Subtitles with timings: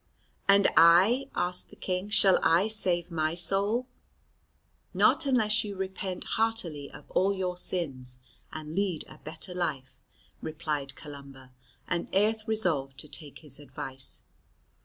[0.47, 3.85] "And I," asked the King, "shall I save my soul?"
[4.95, 8.17] "Not unless you repent heartily of all your sins
[8.51, 10.01] and lead a better life,"
[10.41, 11.51] replied Columba;
[11.87, 14.23] and Aedh resolved to take his advice.